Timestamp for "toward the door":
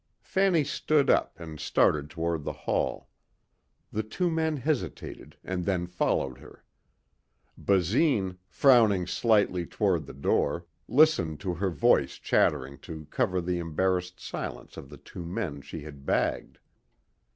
9.67-10.65